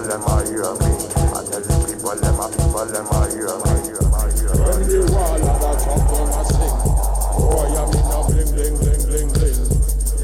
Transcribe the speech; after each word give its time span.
people 0.00 0.16
them 0.16 0.24
are 0.24 0.44
hear 0.44 0.72
me. 0.80 0.92
I 1.30 1.44
tell 1.44 1.60
the 1.60 1.74
people 1.84 2.16
them, 2.16 2.36
my 2.36 2.48
people 2.48 2.86
them 2.86 3.06
are 3.12 3.28
hear 3.28 3.52
me. 3.60 3.80
When 4.56 4.80
the 4.88 5.00
wall 5.12 5.44
of 5.44 5.60
a 5.60 5.76
come 5.84 6.04
down 6.08 6.32
a 6.32 6.44
sing, 6.48 6.76
boy 7.36 7.68
I'm 7.76 7.92
in 7.92 8.08
a 8.08 8.20
bling 8.28 8.50
bling 8.54 8.76
bling 8.80 9.02
bling 9.04 9.30
bling. 9.36 9.60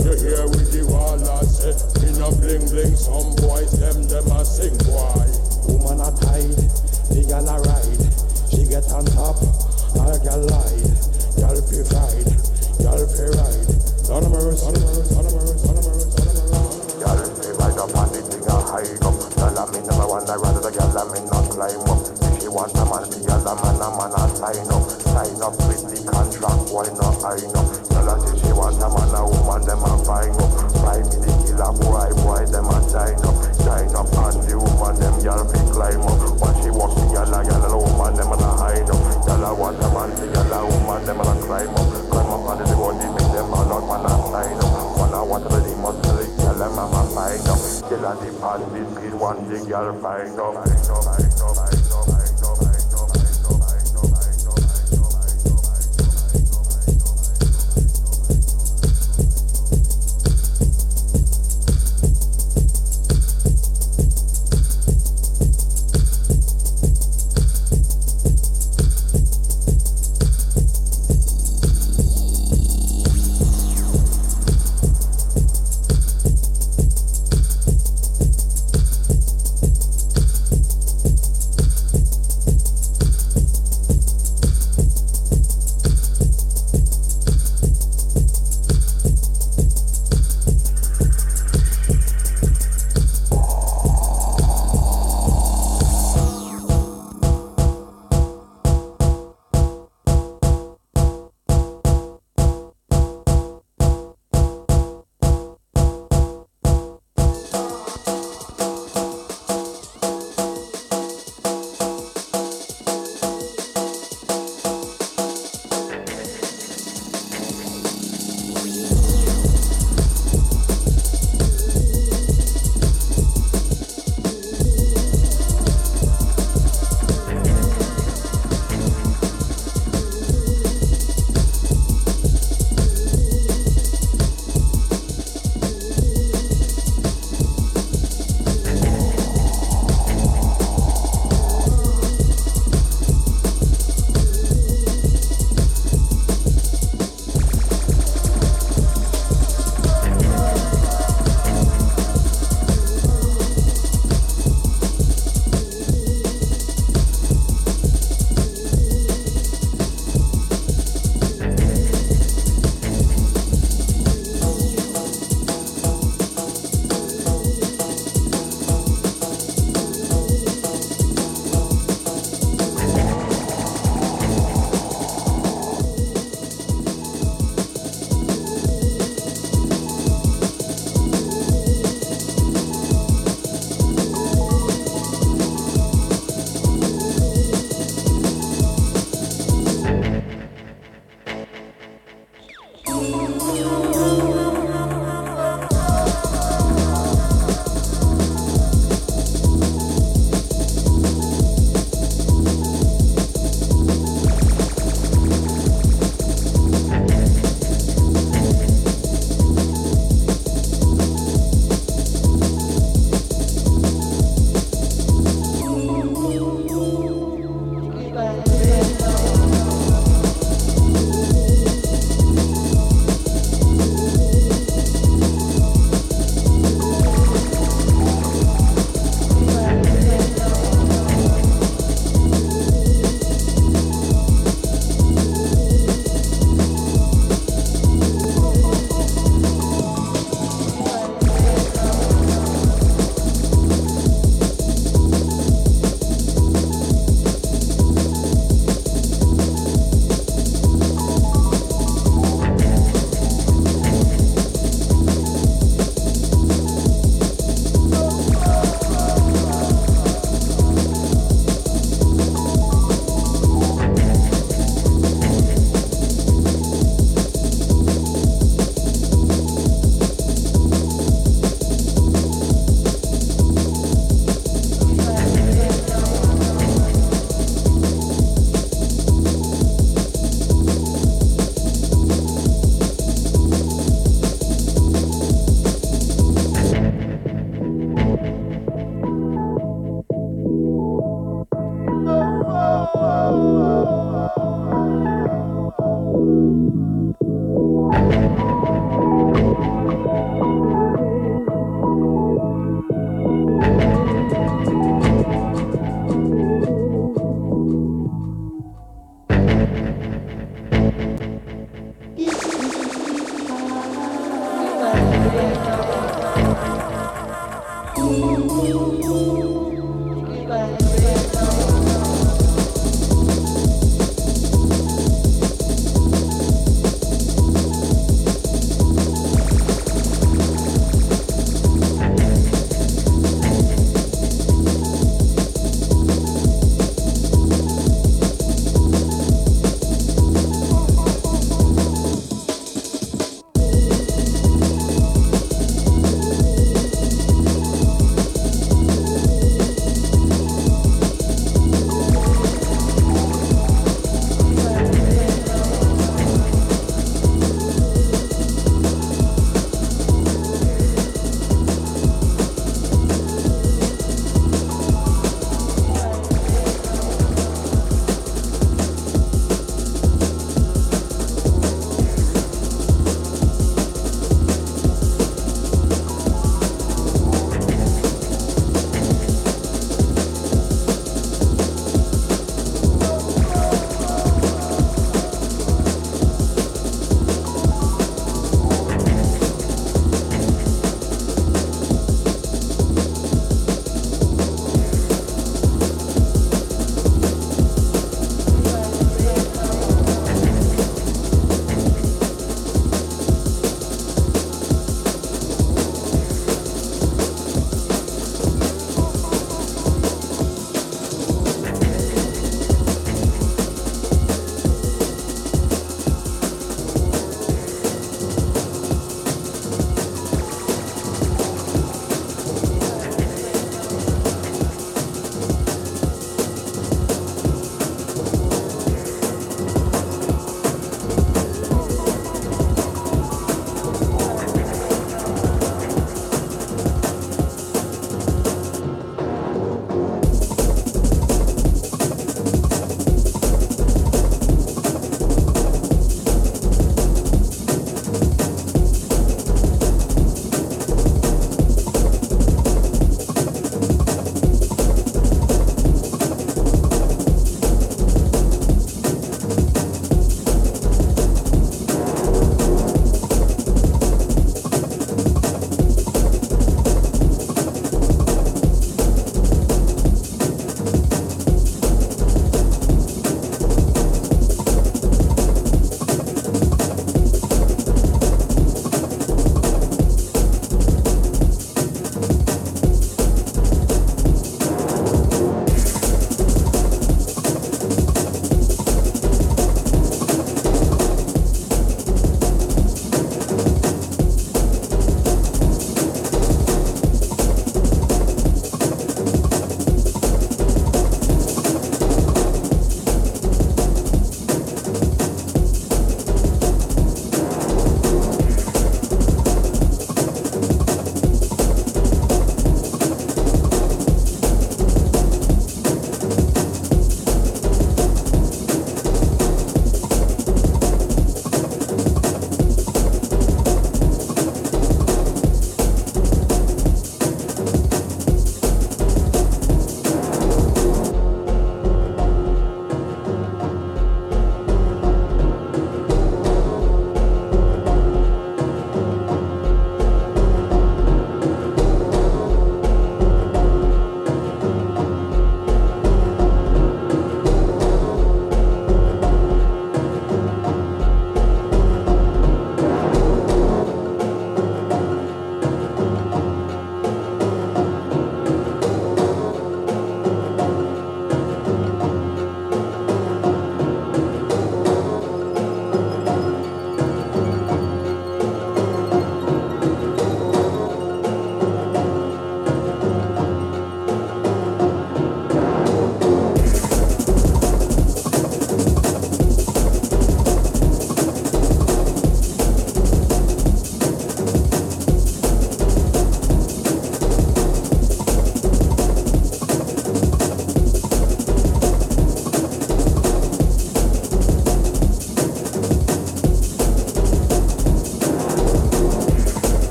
You 0.00 0.12
hear 0.16 0.44
with 0.48 0.72
the 0.72 0.82
wall 0.88 1.20
I 1.20 1.44
say, 1.44 1.76
in 2.08 2.22
a 2.22 2.28
bling 2.32 2.64
bling 2.70 2.96
some. 2.96 3.45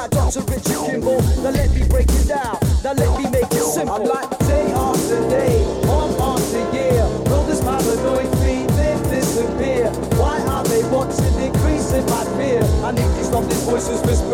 I 0.00 0.08
got 0.08 0.34
Richard 0.34 0.64
Kimble. 0.64 1.20
Now 1.44 1.50
let 1.50 1.70
me 1.74 1.84
break 1.86 2.08
it 2.08 2.28
down. 2.28 2.56
Now 2.82 2.94
let 2.94 3.20
me 3.20 3.28
make 3.28 3.52
it 3.52 3.60
simple. 3.60 3.96
I'm 3.96 4.08
like 4.08 4.30
day 4.48 4.72
after 4.72 5.20
day, 5.28 5.60
month 5.84 6.18
after 6.18 6.64
year. 6.72 7.04
Will 7.28 7.44
this 7.44 7.60
paranoid 7.60 8.32
feed 8.40 8.70
then 8.80 8.96
disappear? 9.10 9.90
Why 10.16 10.40
are 10.48 10.64
they 10.64 10.82
watching, 10.88 11.36
increasing 11.44 12.06
my 12.06 12.24
fear? 12.40 12.62
I 12.80 12.92
need 12.92 13.12
to 13.12 13.24
stop 13.24 13.44
these 13.44 13.62
voices 13.64 14.00
whispering. 14.00 14.29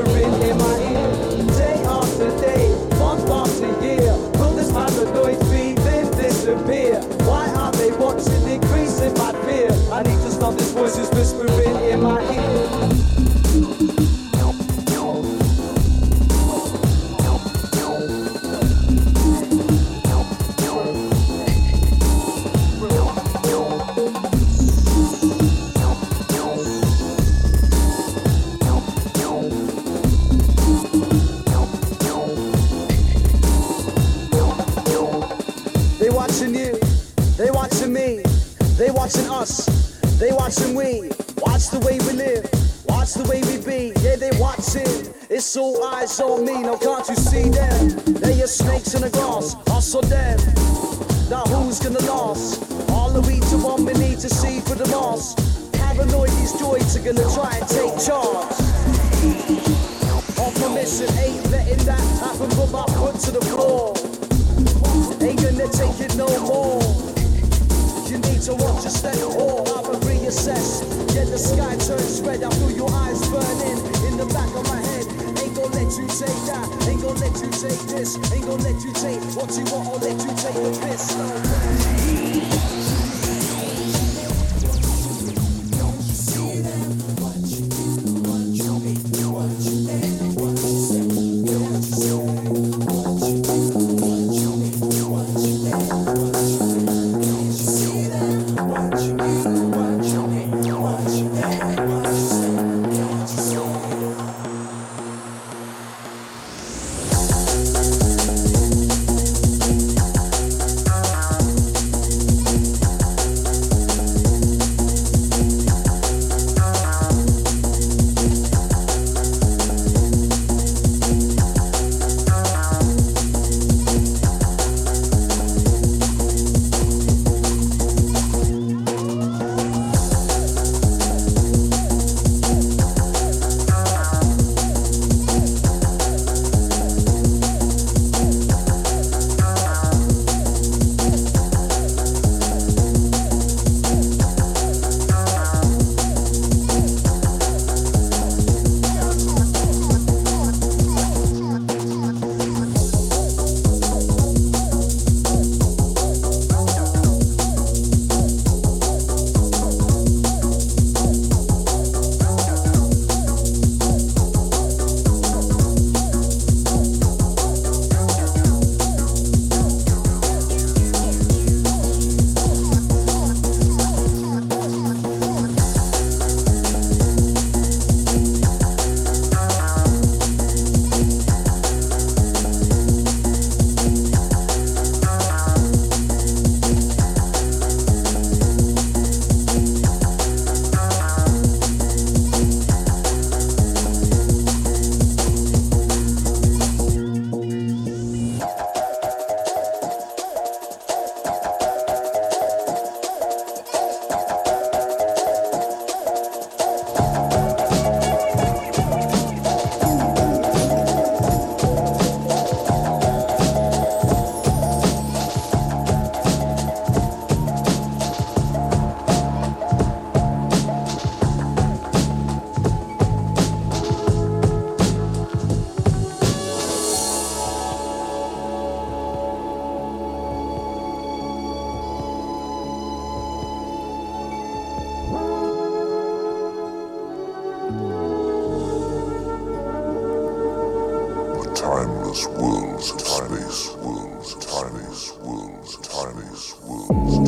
timeless 242.16 242.40
worlds 242.40 242.92
of 242.92 243.00
space, 243.00 243.76
worlds 243.76 244.34
of 244.34 244.42
space, 244.42 245.12
worlds 245.20 245.74
of 245.74 245.82
space, 245.84 246.54
worlds 246.62 247.18
of 247.18 247.26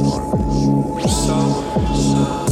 space. 1.01 1.29
So. 2.09 2.48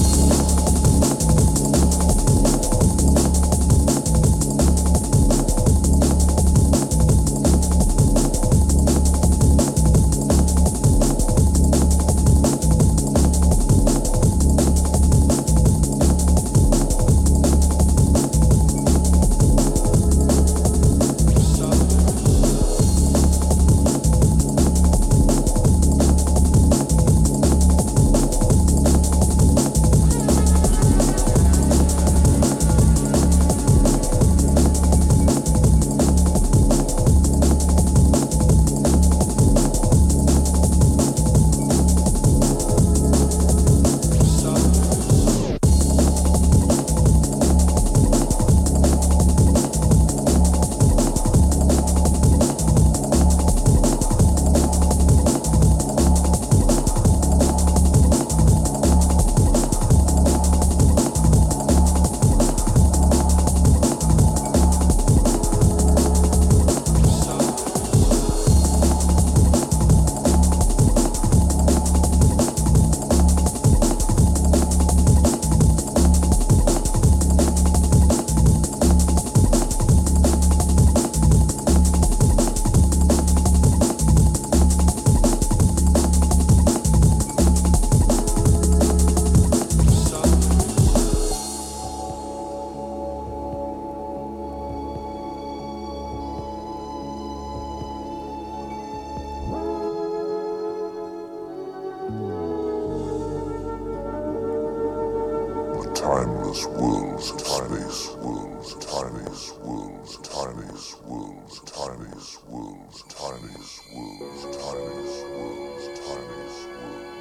timeless 105.97 106.67
worlds 106.67 107.31
of 107.31 107.41
space, 107.41 108.17
worlds 108.17 108.75
timeless 108.87 109.53
worlds 109.63 110.19
timeless 110.19 110.97
worlds 111.07 111.61
timeless 111.61 112.39
worlds, 112.49 113.03
timeless 113.09 113.81
worlds, 113.95 114.57
timeless 114.57 115.25
worlds, 115.25 116.01
timeless 116.01 116.67
worlds. 116.67 117.16